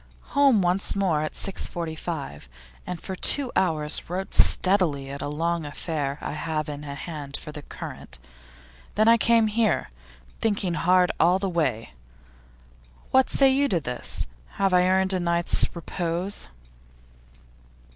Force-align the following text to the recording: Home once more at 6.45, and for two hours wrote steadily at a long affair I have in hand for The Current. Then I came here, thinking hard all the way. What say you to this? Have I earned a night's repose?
Home 0.33 0.63
once 0.63 0.95
more 0.95 1.21
at 1.21 1.33
6.45, 1.33 2.47
and 2.87 2.99
for 2.99 3.15
two 3.15 3.51
hours 3.55 4.09
wrote 4.09 4.33
steadily 4.33 5.11
at 5.11 5.21
a 5.21 5.27
long 5.27 5.63
affair 5.63 6.17
I 6.21 6.31
have 6.31 6.67
in 6.67 6.81
hand 6.81 7.37
for 7.37 7.51
The 7.51 7.61
Current. 7.61 8.17
Then 8.95 9.07
I 9.07 9.17
came 9.17 9.45
here, 9.45 9.91
thinking 10.39 10.73
hard 10.73 11.11
all 11.19 11.37
the 11.37 11.49
way. 11.49 11.93
What 13.11 13.29
say 13.29 13.49
you 13.51 13.67
to 13.69 13.79
this? 13.79 14.25
Have 14.53 14.73
I 14.73 14.87
earned 14.87 15.13
a 15.13 15.19
night's 15.19 15.67
repose? 15.75 16.47